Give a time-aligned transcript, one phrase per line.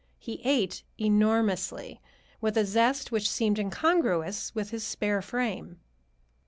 [0.17, 2.01] He ate enormously,
[2.41, 5.79] with a zest which seemed incongruous with his spare frame.